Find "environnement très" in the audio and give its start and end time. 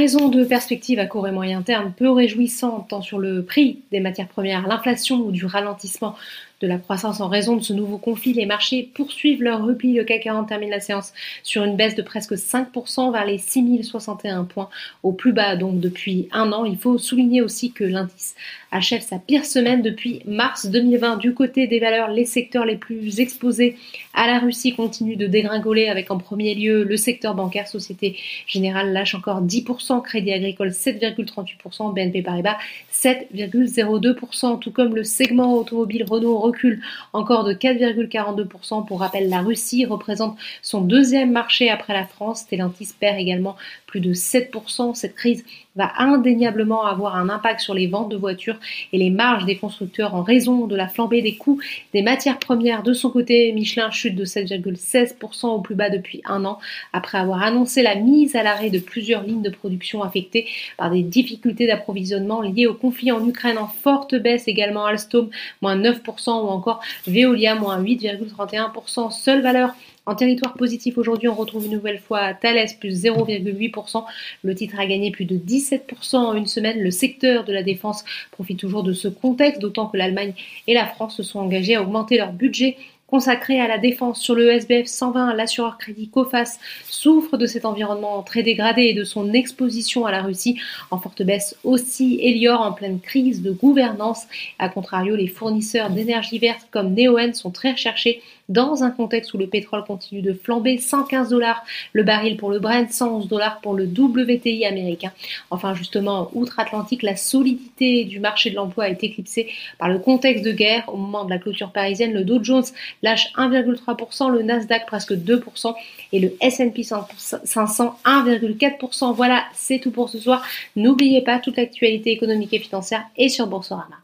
87.64-88.42